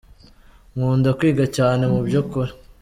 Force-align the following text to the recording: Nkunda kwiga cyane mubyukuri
Nkunda 0.75 1.09
kwiga 1.17 1.45
cyane 1.57 1.83
mubyukuri 1.91 2.51